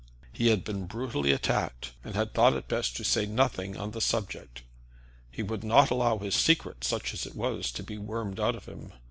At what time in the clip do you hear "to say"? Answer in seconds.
2.97-3.27